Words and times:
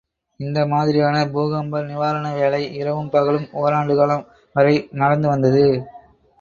இந்த 0.39 0.59
மாதிரியான 0.65 1.17
பூகம்ப 1.27 1.81
நிவாரண 1.83 2.33
வேலை 2.33 2.61
இரவும் 2.79 3.13
பகலுமாக 3.13 3.61
ஓராண்டு 3.61 3.95
காலம் 3.95 4.27
வரை 4.55 4.75
நடந்து 4.93 5.27
வந்தது. 5.27 5.65